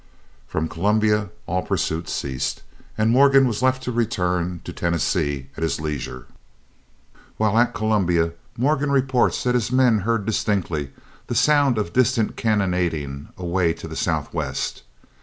From 0.47 0.67
Columbia 0.67 1.29
all 1.45 1.61
pursuit 1.61 2.09
ceased, 2.09 2.63
and 2.97 3.11
Morgan 3.11 3.47
was 3.47 3.61
left 3.61 3.83
to 3.83 3.91
return 3.91 4.59
to 4.63 4.73
Tennessee 4.73 5.51
at 5.55 5.61
his 5.61 5.79
leisure. 5.79 6.25
While 7.37 7.55
at 7.59 7.75
Columbia 7.75 8.31
Morgan 8.57 8.91
reports 8.91 9.43
that 9.43 9.53
his 9.53 9.71
men 9.71 9.99
heard 9.99 10.25
distinctly 10.25 10.89
the 11.27 11.35
sound 11.35 11.77
of 11.77 11.93
distant 11.93 12.35
cannonading 12.35 13.27
away 13.37 13.73
to 13.73 13.87
the 13.87 13.95
southwest. 13.95 14.81